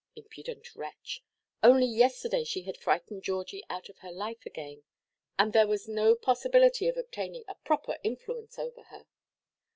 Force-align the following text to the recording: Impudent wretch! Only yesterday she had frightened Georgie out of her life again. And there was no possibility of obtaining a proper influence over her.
Impudent 0.15 0.75
wretch! 0.75 1.23
Only 1.61 1.85
yesterday 1.85 2.43
she 2.43 2.63
had 2.63 2.75
frightened 2.75 3.21
Georgie 3.21 3.63
out 3.69 3.87
of 3.87 3.99
her 3.99 4.11
life 4.11 4.47
again. 4.47 4.83
And 5.37 5.53
there 5.53 5.67
was 5.67 5.87
no 5.87 6.15
possibility 6.15 6.87
of 6.87 6.97
obtaining 6.97 7.43
a 7.47 7.53
proper 7.53 7.99
influence 8.03 8.57
over 8.57 8.81
her. 8.85 9.05